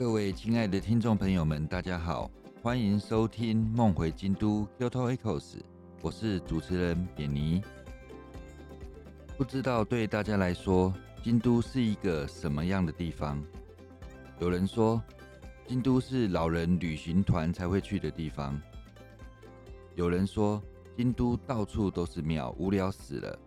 [0.00, 2.30] 各位亲爱的听众朋友们，大家好，
[2.62, 5.40] 欢迎收听《梦回京都 Kyoto Echoes》，
[6.00, 7.62] 我是主持人扁尼。
[9.36, 10.90] 不知道对大家来说，
[11.22, 13.44] 京都是一个什么样的地方？
[14.38, 15.02] 有人说，
[15.68, 18.58] 京都是老人旅行团才会去的地方；
[19.96, 20.62] 有人说，
[20.96, 23.38] 京都到处都是庙，无聊死了。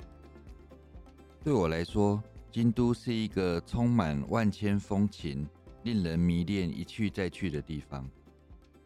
[1.44, 5.48] 对我来说，京都是一个充满万千风情。
[5.84, 8.10] 令人迷恋、一去再去的地方。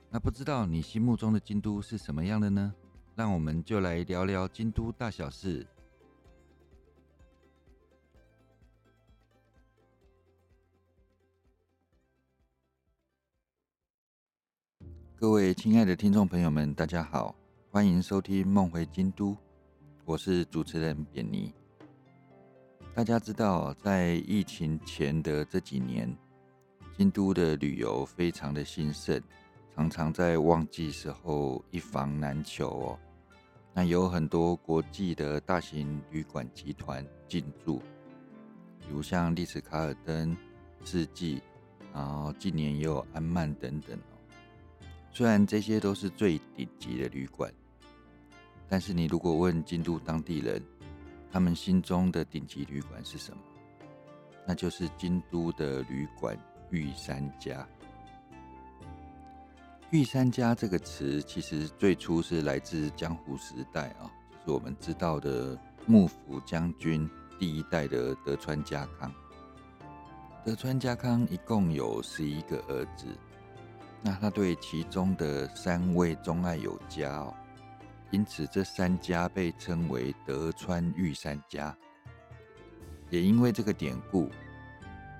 [0.09, 2.73] 那不知道你心目中的京都是什么样的呢？
[3.15, 5.65] 让我们就来聊聊京都大小事。
[15.15, 17.35] 各位亲爱的听众朋友们，大家好，
[17.71, 19.31] 欢迎收听《梦回京都》，
[20.05, 21.53] 我是主持人扁尼。
[22.95, 26.15] 大家知道，在疫情前的这几年。
[26.97, 29.21] 京都的旅游非常的兴盛，
[29.75, 32.99] 常常在旺季时候一房难求哦。
[33.71, 37.77] 那有很多国际的大型旅馆集团进驻，
[38.79, 40.35] 比如像丽思卡尔登、
[40.83, 41.39] 四季，
[41.93, 44.17] 然后近年也有安曼等等哦。
[45.11, 47.53] 虽然这些都是最顶级的旅馆，
[48.67, 50.59] 但是你如果问京都当地人，
[51.31, 53.37] 他们心中的顶级旅馆是什么？
[54.47, 56.35] 那就是京都的旅馆。
[56.69, 57.65] 御三家，
[59.91, 67.09] 御三家这个词其实最初是来自江湖时代啊，就是我们知道的幕府将军
[67.39, 69.09] 第一代的德川家康。
[70.43, 73.05] 德川家康一共有十一个儿子，
[74.01, 77.33] 那他对其中的三位钟爱有加哦，
[78.11, 81.73] 因此这三家被称为德川御三家。
[83.09, 84.29] 也因为这个典故。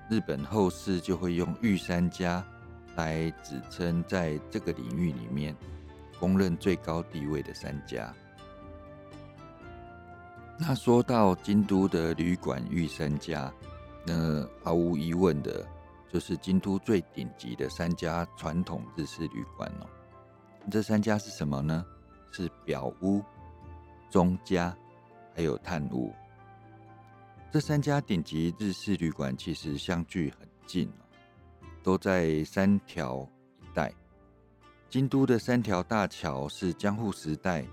[0.08, 2.44] 日本后世就会用御三家
[2.96, 5.54] 来指称在这个领域里面
[6.18, 8.12] 公认最高地位的三家。
[10.58, 13.52] 那说到京都的旅馆御三家，
[14.04, 15.64] 那毫无疑问的
[16.12, 19.86] 就是京都最顶级的三家传统日式旅馆哦。
[20.70, 21.84] 这三家是什么呢？
[22.32, 23.22] 是表屋、
[24.10, 24.76] 中家，
[25.34, 26.12] 还有探屋。
[27.50, 30.86] 这三家顶级日式旅馆其实相距很近
[31.82, 33.26] 都在三条
[33.62, 33.90] 一带。
[34.90, 37.64] 京都的三条大桥是江户时代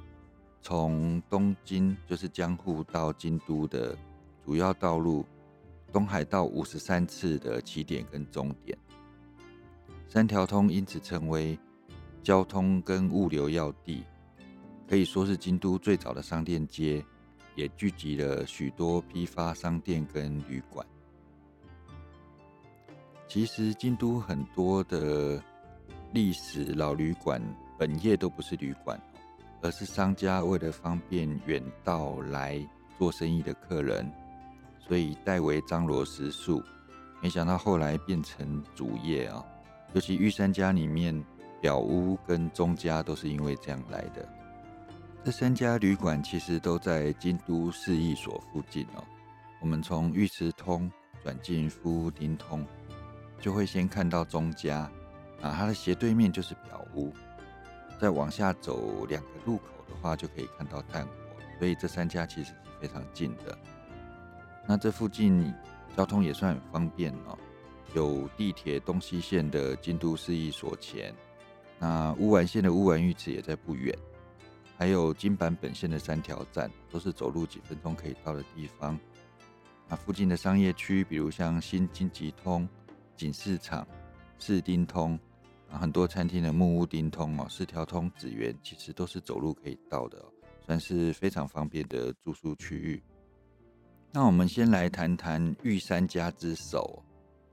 [0.62, 3.98] 从东京就是江户到京都的
[4.46, 5.26] 主要道路，
[5.92, 8.78] 东海道五十三次的起点跟终点。
[10.08, 11.60] 三条通因此成为
[12.24, 14.06] 交通跟物流要地，
[14.88, 17.04] 可以说是京都最早的商店街。
[17.56, 20.86] 也聚集了许多批发商店跟旅馆。
[23.28, 25.42] 其实京都很多的
[26.14, 27.42] 历史老旅馆
[27.78, 29.00] 本业都不是旅馆，
[29.62, 32.64] 而是商家为了方便远道来
[32.98, 34.10] 做生意的客人，
[34.80, 36.62] 所以代为张罗食宿。
[37.22, 39.44] 没想到后来变成主业啊！
[39.94, 41.26] 尤其御三家里面，
[41.60, 44.28] 表屋跟中家都是因为这样来的。
[45.26, 49.04] 这三家旅馆其实都在京都市役所附近哦。
[49.60, 50.88] 我们从御池通
[51.24, 52.64] 转进福町通，
[53.42, 54.88] 就会先看到中家
[55.42, 57.12] 啊，它的斜对面就是表屋。
[58.00, 61.12] 再往下走两个路口的话，就可以看到炭火。
[61.58, 63.58] 所以这三家其实是非常近的。
[64.68, 65.52] 那这附近
[65.98, 67.36] 交通也算很方便哦，
[67.96, 71.12] 有地铁东西线的京都市役所前，
[71.80, 73.92] 那乌丸线的乌丸浴池也在不远。
[74.78, 79.00] 还有金版本线的三条站，都是走路几分钟可以到的地方。
[79.88, 82.68] 那附近的商业区，比如像新金吉通、
[83.16, 83.88] 锦市场、
[84.38, 85.18] 四丁通，
[85.70, 90.24] 很多餐厅的木屋丁通哦，四条通、紫园，其实都是走路可以到的，
[90.66, 93.02] 算是非常方便的住宿区域。
[94.12, 97.04] 那我们先来谈谈御三家之首，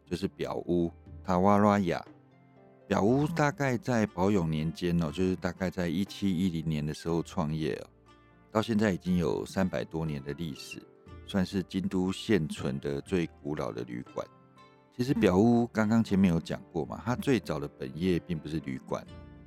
[0.07, 0.91] 就是表屋
[1.25, 2.05] 塔瓦拉雅。
[2.87, 7.87] 表屋大概在保永年间哦，就是大概在一七一零年的时候创业哦，
[8.51, 10.83] 到现在已经有三百多年的历史，
[11.27, 14.27] 算是京都现存的最古老的旅馆。
[14.95, 19.03] 其实表屋刚刚前面有讲过嘛，它最早的本业并不是旅馆，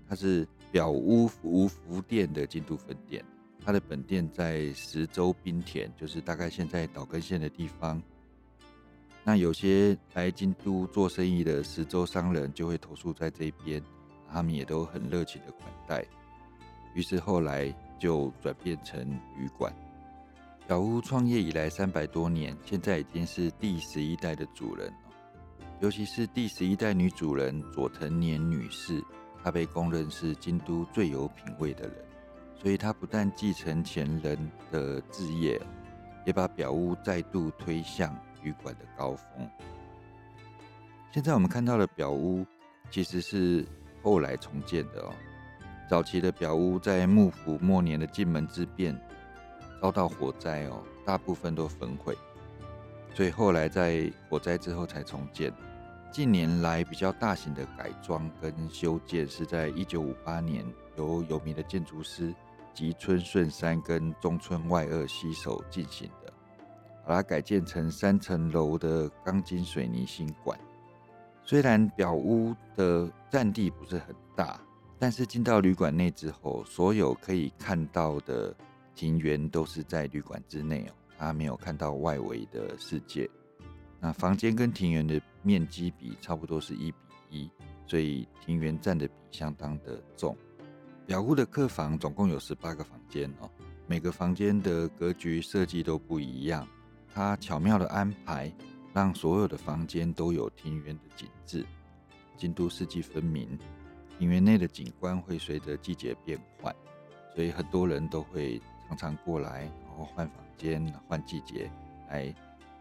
[0.10, 3.24] 它是表屋服服店的京都分店，
[3.64, 8.02] 它的本店在石州滨田，就是大概现在岛根县的地方。
[9.28, 13.82] 那有些来京都做生意的十州商人就会投诉在这边，
[14.32, 16.06] 他们也都很热情的款待。
[16.94, 19.02] 于是后来就转变成
[19.36, 19.74] 旅馆。
[20.70, 24.94] 小屋创业以来三百多年，现在已经是第十一代的主人了。
[25.80, 29.04] 尤其是第十一代女主人佐藤年女士，
[29.44, 32.06] 她被公认是京都最有品味的人，
[32.62, 34.38] 所以她不但继承前人
[34.72, 35.60] 的志业，
[36.28, 39.50] 也把表屋再度推向旅馆的高峰。
[41.12, 42.46] 现在我们看到的表屋，
[42.92, 43.66] 其实是
[44.04, 45.12] 后来重建的哦。
[45.90, 48.96] 早期的表屋在幕府末年的进门之变
[49.82, 52.16] 遭到火灾哦，大部分都焚毁，
[53.14, 55.52] 所以后来在火灾之后才重建。
[56.12, 60.66] 近年来比较大型的改装跟修建是在一九五八年
[60.98, 62.34] 由有名的建筑师
[62.74, 66.25] 吉村顺三跟中村外二携手进行的，
[67.06, 70.60] 把它改建成三层楼的钢筋水泥新馆。
[71.44, 74.60] 虽然表屋的占地不是很大，
[74.98, 78.56] 但是进到旅馆内之后，所有可以看到的
[78.96, 83.30] 庭园都是在旅馆之内哦，它没有看到外围的世界。
[84.00, 86.98] 那房间跟庭园的面积比差不多是一比
[87.30, 87.52] 一，
[87.86, 90.36] 所以庭园占的比相当的重。
[91.06, 93.50] 表屋的客房总共有十八个房间哦，
[93.86, 96.68] 每个房间的格局设计都不一样，
[97.16, 98.54] 它巧妙的安排。
[98.94, 101.66] 让所有的房间都有庭园的景致，
[102.38, 103.60] 京都四季分明，
[104.18, 106.74] 庭园内的景观会随着季节变换，
[107.36, 111.70] 所以很多人都会常常过来，然后换房间、换季节
[112.10, 112.34] 来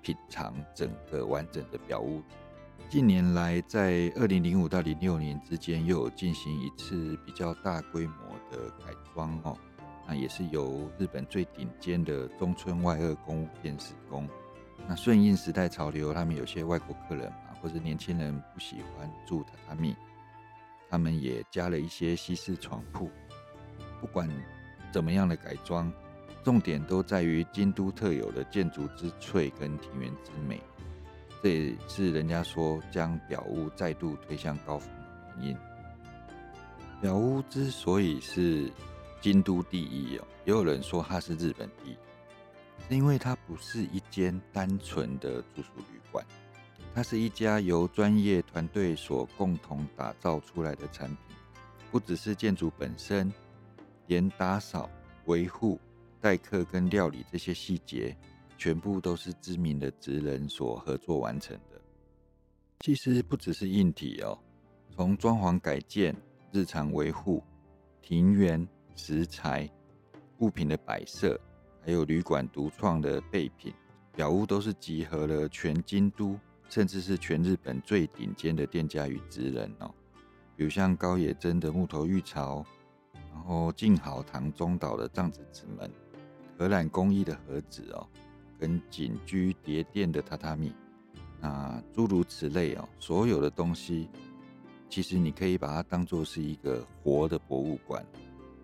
[0.03, 2.23] 品尝整个完整的表屋。
[2.89, 8.17] 近年来，在二零零五到零六年之间，又有进行一次比较大规模
[8.53, 9.59] 的改装哦，
[10.07, 14.29] 那也是由日本最顶尖的中村外二宫电施工。
[14.87, 19.97] 那顺应时代潮流，他们有些外国客人嘛，或者年轻人不喜欢住榻榻米，
[20.91, 23.11] 他们也加了一些西式床铺。
[24.01, 24.29] 不管
[24.93, 25.91] 怎么样的改装，
[26.43, 30.61] 重点都在于京都特有的建筑之翠跟庭园之美。
[31.43, 35.07] 这也是人家说将表屋再度推向高峰的
[35.39, 35.57] 原因。
[37.01, 38.71] 表屋之所以是
[39.25, 41.97] 京都第一哦，也有人说它是日本第一。
[42.87, 46.23] 是因为它不是一间单纯的住宿旅馆，
[46.95, 51.17] 它是一家由专业团队所共同打造出来的产品。
[51.91, 53.33] 不只是建筑本身，
[54.09, 54.91] 连打扫、
[55.25, 55.81] 维护、
[56.21, 58.15] 待客跟料理这些细节，
[58.59, 61.81] 全部都是知名的职人所合作完成的。
[62.81, 64.39] 其实不只是硬体哦，
[64.95, 66.15] 从装潢改建、
[66.53, 67.43] 日常维护、
[68.03, 69.69] 庭园、食材、
[70.39, 71.41] 物品的摆设。
[71.87, 73.71] 还有旅馆独创的备品，
[74.17, 76.35] 表屋都是集合了全京都，
[76.71, 79.95] 甚至是全日本最顶尖的店家与职人哦。
[80.57, 82.65] 比如像高野真的木头浴槽，
[83.31, 85.91] 然后静好堂中岛的帐子纸门，
[86.57, 88.09] 荷兰工艺的盒子哦，
[88.59, 90.73] 跟锦居叠垫的榻榻米，
[91.39, 94.09] 那诸如此类哦，所有的东西，
[94.89, 98.03] 其实你可以把它当做是一个活的博物馆，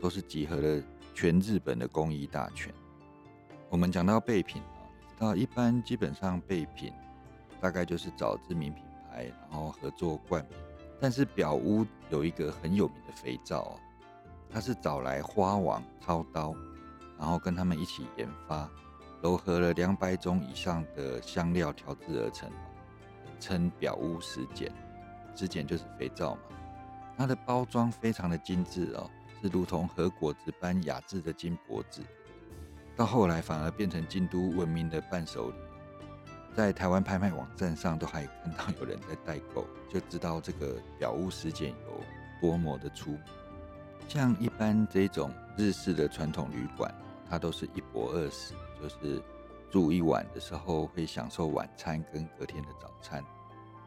[0.01, 0.83] 都是集合了
[1.15, 2.73] 全日本的工艺大全。
[3.69, 4.81] 我们讲到备品啊，
[5.17, 6.93] 知道一般基本上备品
[7.61, 10.59] 大概就是找知名品牌，然后合作冠名。
[10.99, 13.77] 但是表屋有一个很有名的肥皂啊，
[14.51, 16.55] 它是找来花王操刀，
[17.19, 18.69] 然后跟他们一起研发，
[19.23, 22.51] 糅合了两百种以上的香料调制而成，
[23.39, 24.71] 称表屋石碱。
[25.37, 26.41] 石碱就是肥皂嘛，
[27.17, 29.09] 它的包装非常的精致哦，
[29.43, 32.03] 是如同核果子般雅致的金箔纸。
[32.97, 35.57] 到后来反而变成京都闻名的伴手礼，
[36.55, 42.01] 在台湾拍卖网站上都还看到有人在代购，就知道这个表屋石简有
[42.41, 43.17] 多么的出。
[44.09, 46.93] 像一般这种日式的传统旅馆，
[47.29, 49.23] 它都是一泊二食，就是
[49.71, 53.25] 住一晚的时候会享受晚餐跟隔天的早餐。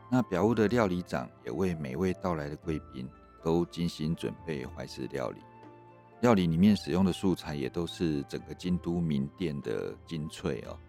[0.09, 3.07] 那表屋的料理长也为每位到来的贵宾
[3.43, 5.41] 都精心准备怀石料理。
[6.21, 10.79] 料理里面使用的素材也都是整个京都名店的精粹哦，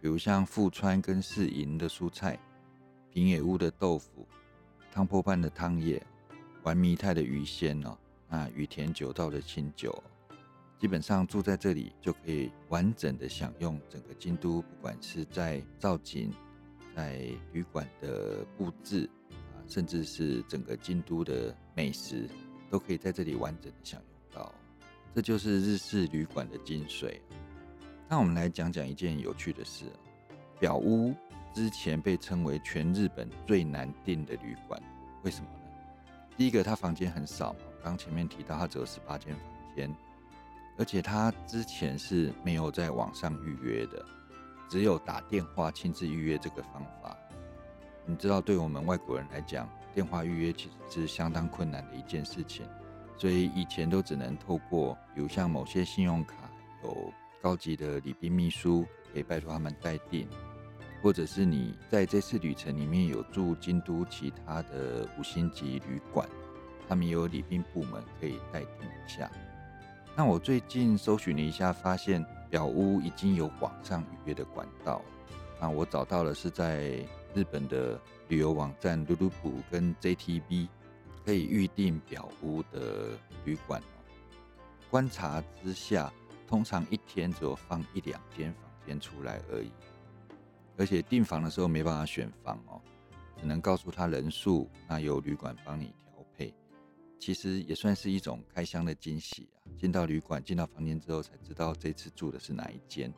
[0.00, 2.36] 比如像富川跟四营的蔬菜，
[3.12, 4.26] 平野屋的豆腐，
[4.90, 6.04] 汤破半的汤叶，
[6.64, 7.96] 丸弥太的鱼鲜哦，
[8.28, 10.02] 那羽田酒道的清酒，
[10.76, 16.32] 基本上住在这里就可以完整的享用整个京都，不管是在造景，
[16.96, 22.28] 在旅馆的布置啊，甚至是整个京都的美食，
[22.70, 24.52] 都可以在这里完整的享用到。
[25.14, 27.18] 这就是日式旅馆的精髓。
[28.08, 29.84] 那我们来讲讲一件有趣的事：
[30.58, 31.14] 表屋
[31.52, 34.80] 之前被称为全日本最难订的旅馆，
[35.22, 36.14] 为什么呢？
[36.36, 39.94] 第一个，它房间很少嘛，刚前面提到它只有十八间房间，
[40.78, 44.04] 而且它之前是没有在网上预约的，
[44.68, 47.16] 只有打电话亲自预约这个方法。
[48.06, 52.66] 你知道，对我们外国人来讲，电话预约其实是相当困难的一件事情，
[53.16, 56.36] 所以以前都只能透过，比如像某些信用卡
[56.84, 60.28] 有高级的礼宾秘书，可以拜托他们代订，
[61.02, 66.28] 或者是你在这次旅程里面有住京都其他的五星级旅馆，
[66.88, 69.30] 他们也有礼宾部门可以代订一下。
[70.16, 75.00] 那我最近搜寻了一下，发现表屋已经有网上预约的管道。
[75.60, 80.68] 那我找到了是在日本的旅游网站 Lulubu 跟 JTB
[81.24, 83.80] 可以预定表屋的旅馆。
[84.90, 86.12] 观察之下，
[86.48, 89.70] 通常一天只有放一两间房间出来而已，
[90.76, 92.80] 而且订房的时候没办法选房哦，
[93.40, 96.52] 只能告诉他人数，那由旅馆帮你调配。
[97.20, 99.70] 其实也算是一种开箱的惊喜啊！
[99.78, 103.12] 进到旅馆、进到房间之后，才知道这次住的是哪一间。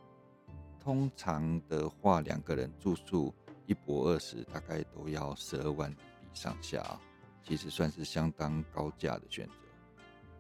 [0.78, 3.32] 通常的话，两个人住宿
[3.66, 6.98] 一博二十，大概都要十二万比上下。
[7.44, 9.52] 其实算是相当高价的选择。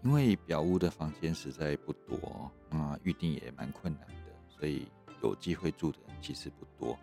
[0.04, 4.86] 因为表屋的房间实在不多，那预定也蛮困难的，所以
[5.22, 6.98] 有机会住的人其实不多。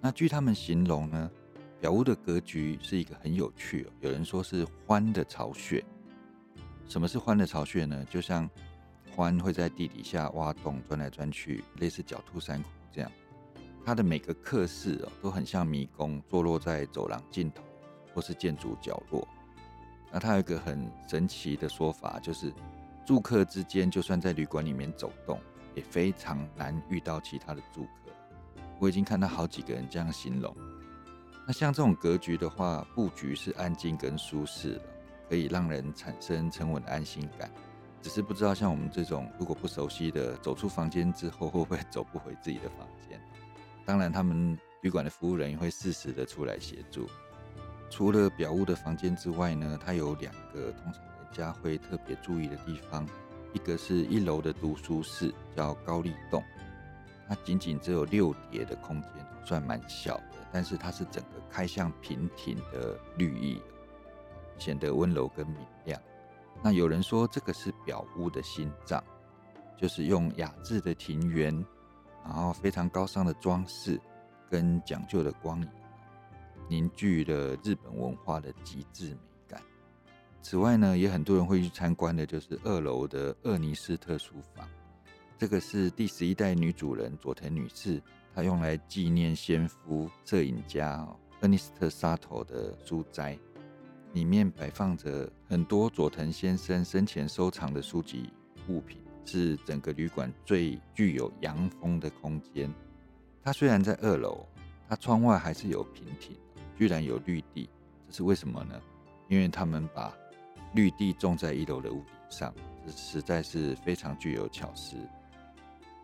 [0.00, 1.30] 那据他们形容呢，
[1.80, 3.92] 表屋的格局是一个很有趣哦。
[4.00, 5.84] 有人说是獾的巢穴。
[6.88, 8.04] 什么是獾的巢穴呢？
[8.10, 8.48] 就像
[9.16, 13.10] 獾会在地底下挖洞钻来钻去，类似狡兔三窟这样。
[13.84, 17.62] 它的每个客室哦，都很像迷宫，坐落在走廊尽头
[18.14, 19.26] 或是建筑角落。
[20.12, 22.52] 那它有一个很神奇的说法，就是
[23.04, 25.40] 住客之间就算在旅馆里面走动，
[25.74, 28.12] 也非常难遇到其他的住客。
[28.78, 30.54] 我已经看到好几个人这样形容。
[31.46, 34.82] 那像这种格局的话，布局是安静跟舒适的。
[35.28, 37.48] 可以让人产生沉稳的安心感，
[38.02, 43.20] 只是不知道像我们这种如果不熟悉的，走出房间之后会不会走不回自己的房间？
[43.90, 47.10] 当然，他们旅馆的服务人员会适时的出来协助。
[47.90, 53.04] 除了表屋的房间之外呢，它有两个通常人家会特别注意的地方，
[53.52, 56.40] 一个是一楼的读书室，叫高丽栋，
[57.28, 59.10] 它仅仅只有六叠的空间，
[59.44, 63.60] 算蛮小的，但是它是整个开向平庭的绿意。
[64.56, 66.00] 显得温柔跟明亮。
[66.62, 69.02] 那有人说这个是表屋的心脏，
[69.76, 71.52] 就是用雅致的庭园，
[72.24, 74.00] 然后非常高尚的装饰
[74.48, 75.68] 跟讲究的光影，
[76.68, 79.62] 凝聚了日本文化的极致美感。
[80.42, 84.68] 此外呢，也很多人会去参观的，就是二楼的厄尼斯特书房。
[85.38, 88.02] 这个是第十一代女主人佐藤女士，
[88.34, 91.06] 她用来纪念先夫摄影家
[91.40, 93.38] 厄尼斯特沙头的书斋。
[94.12, 98.28] 里面摆放着很多佐藤先生生前收藏的书籍
[98.68, 102.72] 物品，是整个旅馆最具有洋风的空间。
[103.42, 104.46] 它虽然在二楼，
[104.88, 106.36] 它窗外还是有平庭，
[106.76, 107.68] 居然有绿地，
[108.08, 108.80] 这是为什么呢？
[109.28, 110.12] 因为他们把
[110.74, 112.52] 绿地种在一楼的屋顶上，
[112.84, 114.96] 这实在是非常具有巧思。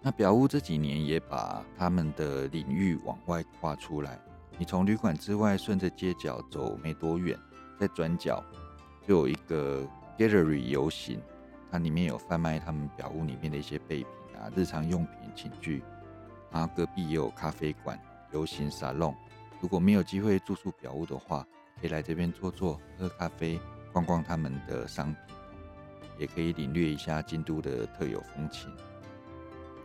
[0.02, 4.18] 那表屋这几年也把他们的领域往外跨出来，
[4.56, 7.36] 你从旅馆之外顺着街角走没多远。
[7.78, 8.42] 在转角
[9.06, 11.20] 就有一个 gallery 游行，
[11.76, 14.06] 它里面有贩卖他们表屋里面的一些备品
[14.40, 15.82] 啊、日常用品、寝具，
[16.50, 18.00] 然后隔壁也有咖啡馆、
[18.32, 19.14] 游行沙龙。
[19.60, 21.46] 如果没有机会住宿表屋的话，
[21.78, 23.60] 可以来这边坐坐、喝咖啡、
[23.92, 25.36] 逛逛他们的商品，
[26.18, 28.74] 也可以领略一下京都的特有风情。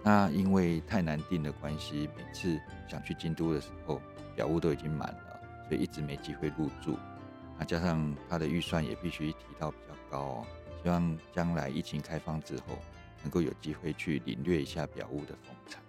[0.02, 2.58] 那因为太难订的关系，每次
[2.88, 4.02] 想去京都的时候，
[4.34, 6.98] 表屋都已经满了，所以一直没机会入住。
[7.60, 10.46] 那加上他的预算也必须提到比较高，
[10.84, 12.78] 希望将来疫情开放之后，
[13.22, 15.80] 能够有机会去领略一下表屋的风采。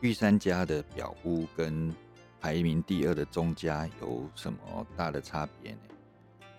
[0.00, 1.94] 玉山家的表屋跟
[2.40, 5.78] 排名第二的中家有什么大的差别呢？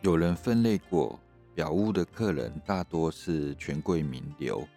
[0.02, 1.20] 有人分类过，
[1.54, 4.68] 表屋的客人大多是权贵名流，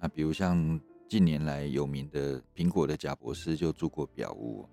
[0.00, 4.68] 那比如像近年来有名的苹果的贾博士就住过表屋。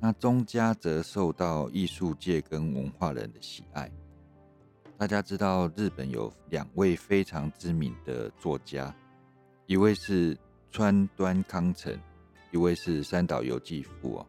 [0.00, 3.90] 那中家则受到艺术界跟文化人的喜爱。
[4.96, 8.94] 大家知道，日本有两位非常知名的作家，
[9.66, 10.38] 一位是
[10.70, 11.92] 川端康成，
[12.52, 14.26] 一位是三岛由纪夫哦。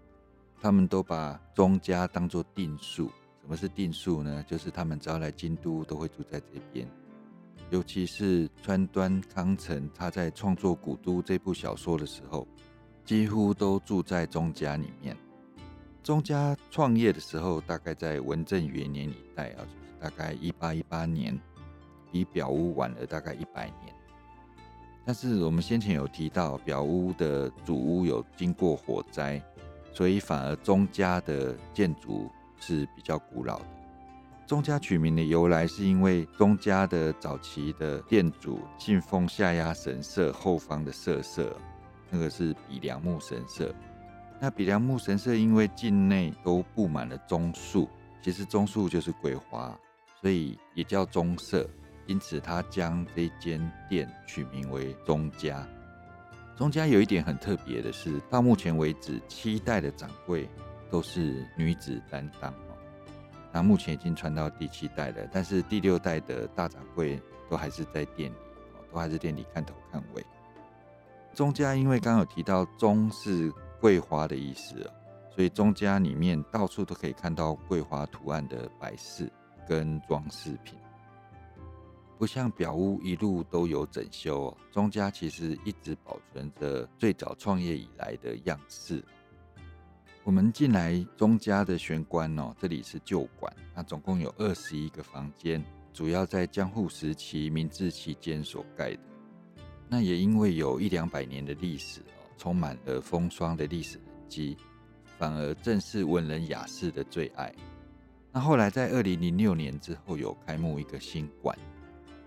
[0.60, 3.12] 他们都把中家当作定数。
[3.42, 4.44] 什么是定数呢？
[4.48, 6.88] 就是他们只要来京都，都会住在这边。
[7.70, 12.48] 尤其是川端康成，他在创作《古都》这部小说的时候，
[13.06, 15.16] 几乎都住在中家里面。
[16.02, 19.62] 中家创业的时候，大概在文正元年一代啊，
[20.00, 21.40] 大概一八一八年，
[22.12, 23.94] 比表屋晚了大概一百年。
[25.06, 29.42] 但是我们先前有提到，表屋的主屋有经过火灾，
[29.94, 33.66] 所以反而钟家的建筑是比较古老的。
[34.48, 41.56] 钟家取名的由来是因为钟家的早期的店主信奉下压神社后方的社社，
[42.10, 43.74] 那个是比良木神社。
[44.40, 47.90] 那比良木神社因为境内都布满了棕树，
[48.22, 49.76] 其实棕树就是桂花，
[50.22, 51.70] 所以也叫棕色。
[52.08, 55.68] 因此，他将这间店取名为钟家。
[56.56, 60.48] 钟家有一点很特别的是，到目前为止，七代的掌柜
[60.92, 62.78] 都是女子担当哦。
[63.52, 67.20] 那目前已经传到第七代了，但是第六代的大掌柜
[67.50, 68.36] 都还是在店里
[68.94, 70.24] 都还是店里看头看尾。
[71.34, 74.94] 钟家因为刚刚有提到“钟”是桂花的意思哦，
[75.36, 79.30] 所以钟家里面到处都可以看到桂花图案的摆饰
[79.68, 80.78] 跟装饰品。
[82.18, 89.04] 不像表屋一路都有整修哦，钟家其实一直保存着最早创业以来的样式。
[90.24, 95.62] 我们进来钟家的玄关哦，这里是旧馆，那总共有二十一个房间，
[95.94, 99.00] 主要在江户时期、明治期间所盖的。
[99.90, 104.58] 那也因为有一两百年的历史哦，充满了风霜的历史痕迹，
[105.18, 107.54] 反而正是文人雅士的最爱。
[108.36, 111.58] 那后来在二零零六年之后，有开幕一个新馆。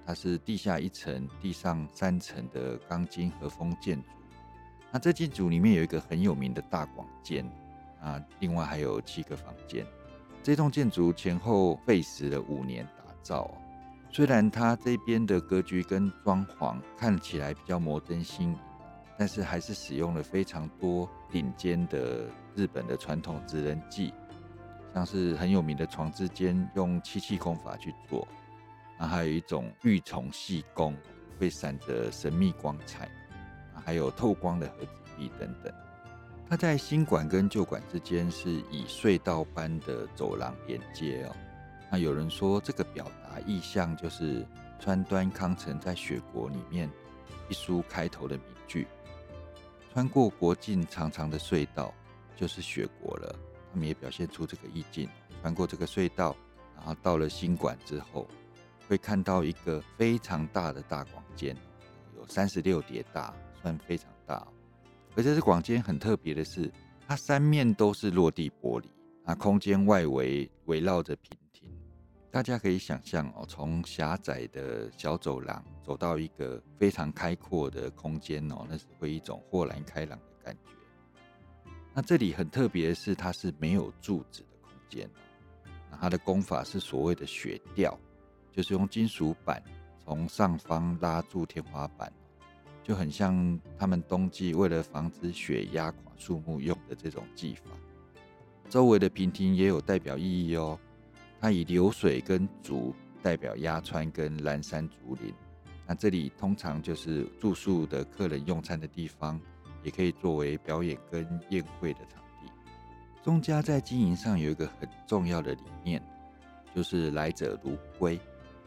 [0.06, 4.08] 它是地下一层、地上三层的钢筋和风建筑。
[4.90, 7.44] 那这建筑里面有一个很有名的大广间
[8.00, 9.84] 啊，另外还有七个房间。
[10.42, 13.50] 这栋建筑前后费时了五年打造。
[14.10, 18.58] 虽然它这边的格局跟装潢看起来比较摩登新颖，
[19.18, 24.14] 但是还是使用了非常多顶尖的日本的传统职人技，
[24.98, 28.26] 像是很有名的床之间用漆器工法去做。
[28.98, 30.92] 那还有一种玉虫细工，
[31.38, 33.08] 会闪着神秘光彩，
[33.84, 35.72] 还有透光的盒子壁等等。
[36.48, 41.36] 它在新馆跟旧馆之间是以隧道般的走廊连接哦。
[41.92, 44.44] 那有人说这个表达意象就是
[44.80, 46.90] 川端康成在《雪国》里面
[47.48, 48.84] 一书开头的名句
[49.94, 51.94] ：“穿过国境长长的隧道，
[52.34, 53.32] 就是雪国了。”
[53.86, 55.08] 也表现出这个意境。
[55.40, 56.36] 穿过这个隧道，
[56.76, 58.26] 然后到了新馆之后。
[58.88, 61.54] 会看到一个非常大的大广间，
[62.16, 64.48] 有三十六叠大，算非常大。
[65.14, 66.72] 而这是广间很特别的是，
[67.06, 68.86] 它三面都是落地玻璃，
[69.26, 71.70] 啊，空间外围围绕着平亭。
[72.30, 80.77] 大家可以想象哦，从狭窄的小走廊走到一个非常开阔的空间哦，那是会一种豁然开朗的感觉。
[81.94, 85.10] 那这里很特别的是，它是没有柱子的空间，
[85.90, 87.98] 那它的功法是所谓的雪吊。
[88.50, 89.62] 就是用金属板
[90.04, 92.12] 从上方拉住天花板，
[92.82, 97.70] 就很像他们冬季为了防止雪压垮树木用的这种技法。
[98.68, 100.76] 周围的平亭也有代表意义哦，
[101.40, 105.32] 它以流水跟竹代表压川跟蓝山竹林。
[105.86, 109.40] 那这里通常就是住宿的客人用餐的地方，
[109.82, 112.50] 也可以作为表演跟宴会的场地。
[113.22, 116.02] 钟家在经营上有一个很重要的理念，
[116.74, 118.18] 就是来者如归。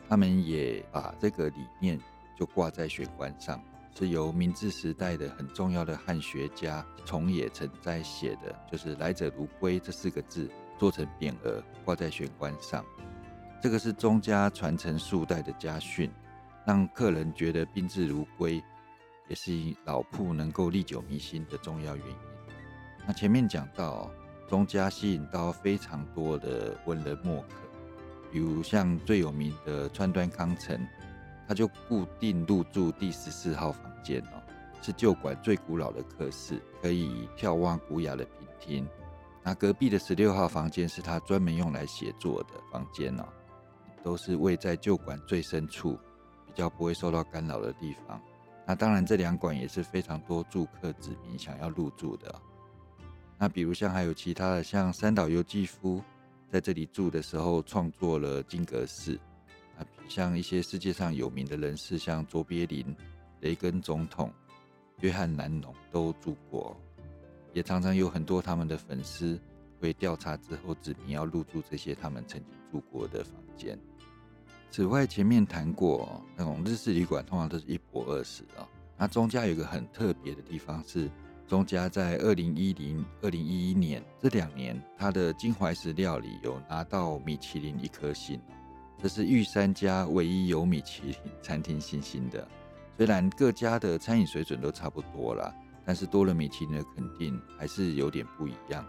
[0.09, 1.99] 他们也把这个理念
[2.37, 3.63] 就挂在玄关上，
[3.97, 12.83] 是由明治时代的很重要的汉学家重野成哉写的，就是“来者如归”这四个字做成匾额挂在玄关上。
[13.61, 16.11] 这个是宗家传承数代的家训，
[16.65, 18.61] 让客人觉得宾至如归，
[19.31, 19.53] 也是
[19.85, 22.15] 老铺能够历久弥新的重要原因。
[23.07, 24.11] 那前面讲到，
[24.45, 27.55] 宗家吸引到非常多的文人墨客。
[28.29, 30.85] 比如像最有名的川端康成，
[31.47, 34.43] 他就固定入住第十四号房间哦，
[34.81, 38.85] 是旧馆最古老的客室，可以眺望古雅的品厅。
[39.41, 43.23] 那隔壁的十六号房间是他专门用来写作的房间哦，
[44.03, 45.97] 都是位在旧馆最深处，
[46.45, 48.21] 比较不会受到干扰的地方。
[48.71, 52.33] 那当然，这两馆也是非常多住客子民想要入住的。
[53.37, 56.01] 那比如像还有其他的，像三岛由纪夫。
[56.49, 59.19] 在这里住的时候，创作了金阁寺
[59.77, 62.95] 啊，像一些世界上有名的人士，像卓别林、
[63.41, 64.31] 雷根总统、
[65.01, 66.73] 约翰南农都住过，
[67.51, 69.37] 也常常有很多他们的粉丝
[69.81, 73.77] 会调查之后指明要入住这些他们曾经住过的房间。
[74.71, 78.65] 此外，前面谈过那种日式旅馆通常都是一泊二食啊，
[78.97, 81.09] 那中家有一个很特别的地方是。
[81.47, 88.39] 钟家在二零一零、二零一一年这两年，他的金怀石料理有拿到米其林一颗星，
[89.03, 92.47] 这是玉山家唯一有米其林餐厅星星的。
[92.95, 95.53] 虽然各家的餐饮水准都差不多啦，
[95.83, 98.85] 但是多了米其林的肯定，还是有点不一样。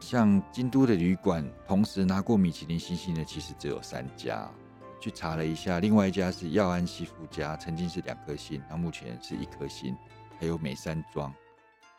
[0.00, 4.50] 像京都的旅馆，同时拿过米其林星星的，其实只有三家。
[5.04, 9.94] 去查了一下，另外一家是耀安西夫家，曾经是两颗星，那目前是一颗星。
[10.40, 11.30] 还有美山庄，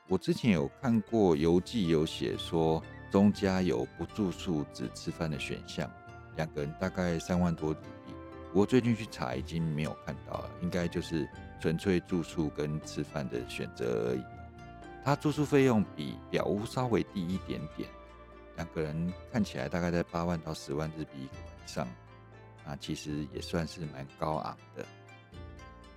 [0.07, 5.87] 我之前有看过游记，有写说中家有不住宿只吃饭的选项，
[6.35, 8.13] 两个人大概三万多日币。
[8.51, 11.29] 不过最近去查已经没有看到了，应该就是
[11.61, 14.23] 纯粹住宿跟吃饭的选择而已。
[15.03, 17.87] 他住宿费用比表屋稍微低一点点，
[18.55, 21.87] 两个人看起来大概在八万到十万日币一个晚上。
[22.65, 24.86] 那其实也算是蛮高昂的。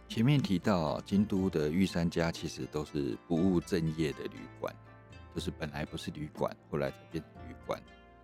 [0.09, 4.75] 前面提到京都的御三家其实都是不务正业的旅馆，
[5.35, 7.83] 就是本来不是旅馆，后来才变成旅馆。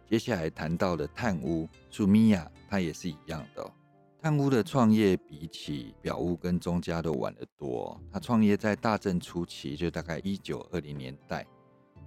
[0.08, 3.70] 接下来谈到的炭屋苏米亚，它也是一样的。
[4.22, 8.00] 炭屋的创业比起表屋跟中家都晚得多。
[8.10, 11.46] 它创业在大正初期，就大概一九二零年代，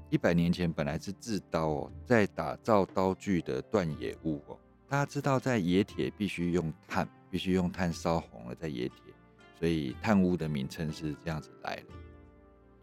[0.09, 4.57] 一百年前本来是制刀，在打造刀具的断野屋哦。
[4.89, 9.13] 大家知道，在冶铁必须用炭，必须用炭烧红了再冶铁，
[9.59, 11.83] 所以炭屋的名称是这样子来的。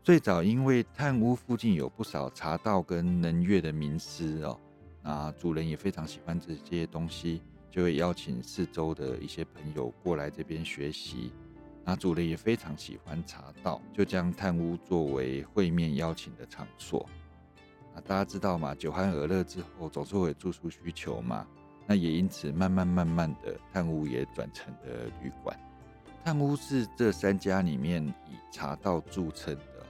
[0.02, 4.60] 最早因为炭屋附近有不少茶道跟能乐的名师哦，
[5.02, 7.40] 那主人也非常喜欢这些东西，
[7.70, 11.32] 就会邀请四周的一些朋友过来这边学习。
[11.86, 17.08] 那主人也非常喜欢茶道，就将炭屋作为会面邀请的场所。
[17.94, 21.46] 那大家知道嘛，酒酣耳热之后，总是会有住宿需求嘛。
[21.86, 25.58] 那也因此，慢慢慢慢的，炭屋也转成了旅馆。
[26.24, 29.86] 炭屋是这三家里面以茶道著称的，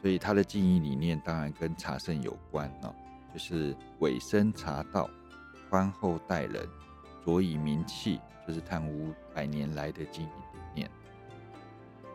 [0.00, 2.94] 所以它的经营理念当然跟茶圣有关哦，
[3.32, 5.08] 就是尾生茶道，
[5.70, 6.68] 宽厚待人，
[7.24, 10.90] 卓以名气，就是炭屋百年来的经营理念。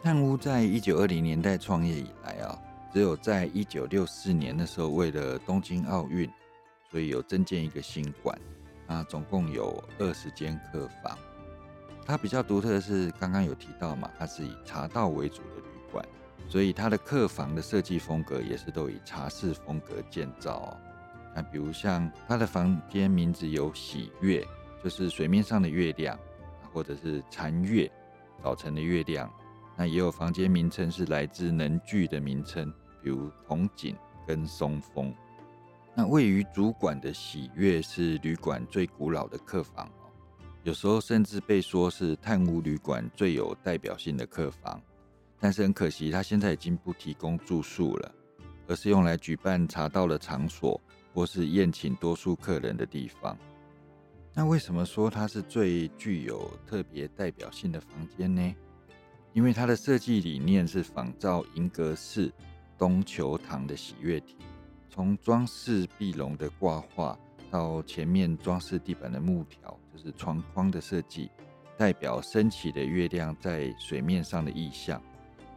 [0.03, 2.56] 炭屋在一九二零年代创业以来啊，
[2.93, 6.30] 只有在一九六四年的时候，为了东京奥运，
[6.91, 8.39] 所以有增建一个新馆。
[8.88, 11.17] 啊，总共有二十间客房。
[12.06, 16.06] 它比较独特的是，刚刚有提到嘛，它是以茶道为主的旅馆，
[16.47, 20.78] 所以它的客房的设计风格也是都以茶室风格建造哦。
[21.36, 24.47] 那比如像它的房间名字有喜月，
[24.82, 26.17] 就是水面上的月亮，
[26.71, 27.91] 或者是残月，
[28.41, 29.30] 早晨的月亮。
[29.76, 32.73] 那也有房间名称是来自能剧的名称，
[33.04, 33.95] 比如铜井
[34.26, 35.13] 跟松风。
[35.99, 40.13] 那位于主馆的喜悦是旅馆最古老的客房哦，
[40.62, 44.79] 有时候甚至被说是炭屋旅馆最有代表性的客房。
[45.39, 48.12] 但是很可惜，它现在已经不提供住宿了，
[48.67, 50.79] 而是用来举办茶道的场所，
[51.15, 53.36] 或是宴请多数客人的地方。
[54.36, 58.55] 那为什么说它是最具有特别代表性的房间呢？
[59.33, 62.31] 因为它的设计理念是仿照银阁寺
[62.77, 64.38] 东球堂的喜悦亭。
[64.89, 67.17] 从装饰壁龙的挂画
[67.52, 71.30] 到前面装饰地板的木条，就是窗框的设计，
[71.78, 75.02] 代表升起的月亮在水面上的意象，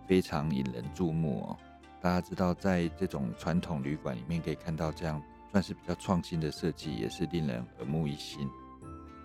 [0.07, 1.57] 非常引人注目哦。
[2.01, 8.49] 大家知道，在这种传统旅馆里面可以看到这样算是比较创新的设计，也是令人耳目一新。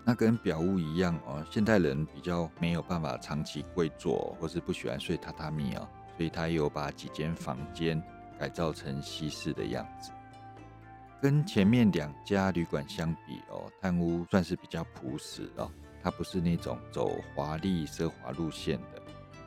[0.04, 5.88] 那跟表屋一样哦，现代人比较没有办法长期跪坐，或是不喜欢睡榻榻米哦，
[6.18, 8.02] 所以他有把几间房间。
[8.40, 10.12] 改造成西式的样子，
[11.22, 15.72] 跟前面两家旅馆相比哦，炭屋算是比较朴实哦，
[16.04, 19.02] 它不是那种走华丽奢华路线的，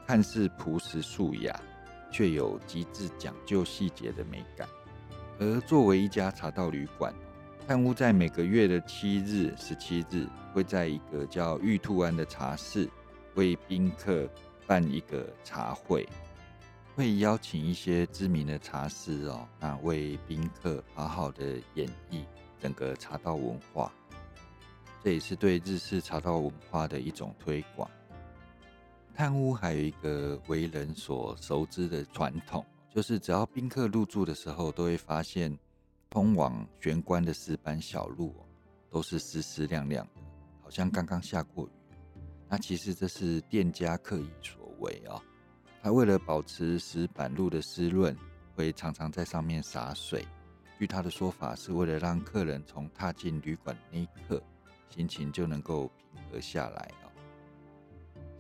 [0.06, 1.60] 看似朴实素雅，
[2.10, 4.68] 却有极致讲究细节的美感。
[5.38, 7.14] 而作为一家茶道旅馆，
[7.66, 12.88] 炭屋在每个月的七日、十七日，会在一个叫玉兔庵的茶室
[13.34, 14.28] 为宾客
[14.66, 16.08] 办一个茶会。
[16.98, 22.24] 会邀请一些知名的茶师哦，那为宾客好好的演绎
[22.60, 23.92] 整个茶道文化，
[25.04, 27.88] 这也是对日式茶道文化的一种推广。
[29.14, 35.56] 炭屋还有一个为人所熟知的传统，就是只要宾客入住的时候，都会发现
[36.10, 38.34] 通往玄关的石板小路
[38.90, 40.20] 都是湿湿亮亮的，
[40.60, 41.70] 好像刚刚下过雨。
[42.48, 45.22] 那其实这是店家刻意所为哦。
[45.82, 48.16] 他为了保持石板路的湿润，
[48.54, 50.26] 会常常在上面洒水。
[50.78, 54.42] 据他的说法，是为了让客人从踏进旅馆那一刻，
[54.88, 57.10] 心情就能够平和下来哦。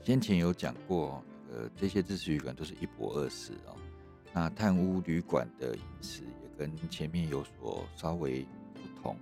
[0.02, 1.22] 先前有讲过，
[1.52, 3.76] 呃，这些日式旅馆都是一博二食哦。
[4.32, 8.42] 那炭屋旅馆的饮食也跟前面有所稍微
[8.74, 9.16] 不同，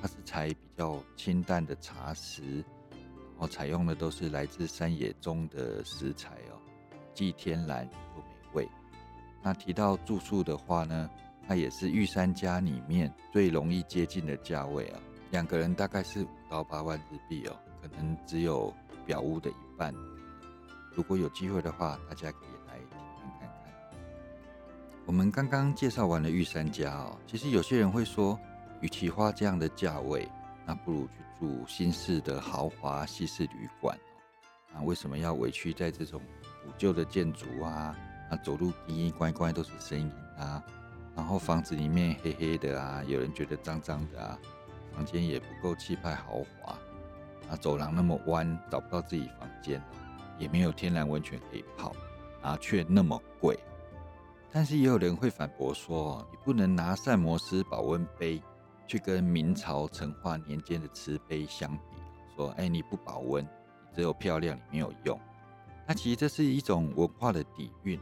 [0.00, 2.42] 它是采比较清淡的茶食，
[2.92, 6.53] 然后采用的都是来自山野中的食材哦。
[7.14, 8.68] 既天然又美味，
[9.42, 11.08] 那提到住宿的话呢，
[11.46, 15.00] 它也是御三家里面最容易接近的价位啊，
[15.30, 18.74] 两个人大概是五到八万日币哦，可能只有
[19.06, 19.94] 表屋的一半。
[20.92, 23.74] 如果有机会的话，大家可以来体验看看。
[25.06, 28.38] 我们刚刚介绍完了御三家哦，其实有些人会说，
[28.80, 30.28] 与其花这样的价位，
[30.64, 33.98] 那不如去住新式的豪华西式旅馆
[34.72, 34.78] 哦。
[34.78, 36.20] 啊，为什么要委屈在这种
[36.64, 37.96] 古旧的建筑啊？
[38.30, 40.62] 啊，走路奇奇怪怪都是声音啊，
[41.14, 44.38] 然后房子里面黑黑的啊，有人觉得脏脏的啊，
[44.94, 46.72] 房间也不够气派豪华，
[47.50, 49.80] 啊，走廊那么弯，找不到自己房间。
[50.36, 51.94] 也没有天然温泉可以泡，
[52.42, 53.56] 啊，却那么贵。
[54.50, 58.42] 但是也有人会反驳说，你不能拿膳魔师保温杯
[58.84, 61.82] 去跟明朝成化年间的瓷杯相比，
[62.34, 63.46] 说，哎，你不保温，
[63.94, 65.20] 只有漂亮，你没有用。
[65.86, 67.98] 那其实这是一种文化的底蕴。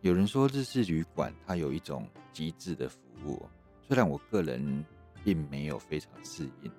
[0.00, 3.48] 有人说日式旅馆它有一种极致的服务，
[3.82, 4.84] 虽然我个人
[5.24, 6.70] 并没有非常适应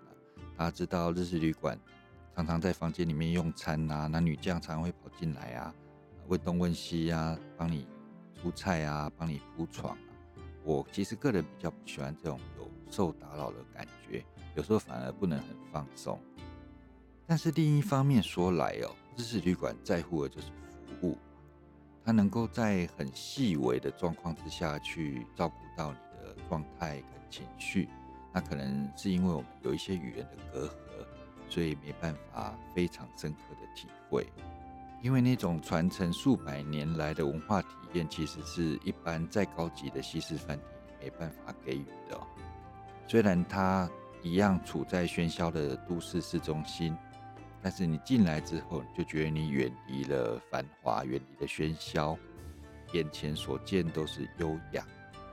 [0.56, 1.78] 大家知道日式旅馆。
[2.36, 5.76] 常常在房间里面用餐呐，男女将常会跑进来啊，
[6.28, 7.86] 问东问西啊，帮你
[8.42, 10.16] 出菜啊，帮你铺床啊。
[10.64, 14.24] 我其实个人比较不喜欢这种有受打扰的感觉，
[14.56, 16.18] 有时候反而不能很放松。
[17.26, 21.18] 但是另一方面说来哦，日式旅馆在乎的就是服务，
[22.06, 27.90] 它能够在很细微的状况之下去照顾到你的状态跟情绪。
[28.34, 30.72] 那可能是因为我们有一些语言的隔阂。
[31.52, 34.32] 所以没办法非常深刻的体会，
[35.02, 40.70] 因为那种传承数百年来的文化体验，其实是一般再高级的西式饭店
[41.02, 42.22] 没办法给予的。
[43.08, 43.90] 虽然它
[44.22, 46.96] 一样处在喧嚣的都市市中心，
[47.62, 52.18] 但是你进来之后，就觉得你远离了繁华，远离了喧嚣，
[52.94, 54.86] 眼前所见都是优雅，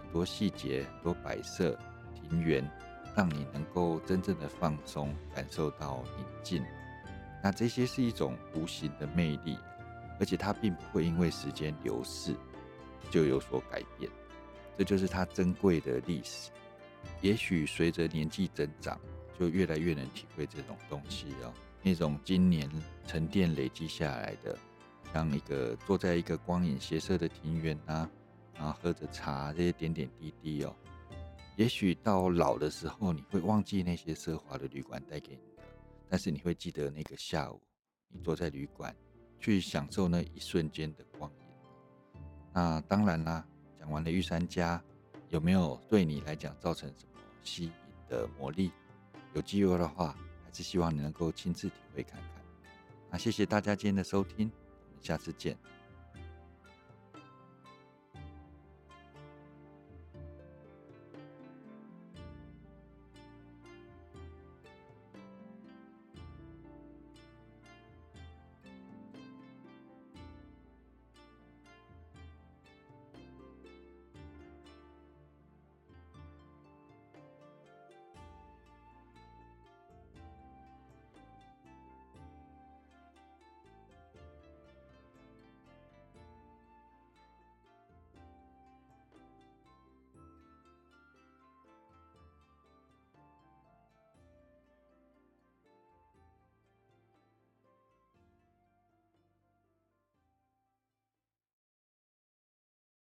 [0.02, 1.78] 很多细节，很多摆设，
[2.14, 2.68] 庭园。
[3.14, 6.62] 让你能够真正的放松，感受到宁静。
[7.42, 9.56] 那这些是一种无形的魅力，
[10.20, 12.36] 而且它并不会因为时间流逝
[13.10, 14.10] 就有所改变。
[14.76, 16.50] 这就是它珍贵的历史。
[17.22, 19.00] 也许随着年纪增长，
[19.40, 21.50] 就越来越能体会这种东西哦。
[21.86, 22.68] 那种今年
[23.06, 24.58] 沉淀累积下来的，
[25.14, 28.10] 像一个坐在一个光影斜射的庭院啊，
[28.54, 30.74] 然后喝着茶，这些点点滴滴哦。
[31.54, 35.62] 也许到老的时候，你会忘记那些奢华的旅馆带给你的，
[36.08, 37.60] 但是你会记得那个下午，
[38.08, 38.92] 你坐在旅馆
[39.38, 42.20] 去享受那一瞬间的光影。
[42.52, 43.46] 那当然啦，
[43.78, 44.82] 讲完了御三家，
[45.28, 47.72] 有没有对你来讲造成什么吸引
[48.08, 48.72] 的魔力？
[49.34, 50.16] 有机会的话，
[50.56, 52.42] 是希望你能够亲自体会看看。
[53.10, 54.50] 那谢谢大家今天的收听，
[54.88, 55.54] 我们下次见。